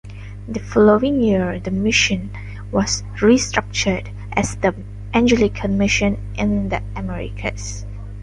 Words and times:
The 0.47 0.59
following 0.59 1.21
year 1.21 1.59
the 1.59 1.69
Mission 1.69 2.31
was 2.71 3.03
restructured 3.19 4.11
as 4.33 4.55
the 4.55 4.73
Anglican 5.13 5.77
Mission 5.77 6.17
in 6.35 6.69
the 6.69 6.81
Americas. 6.95 7.85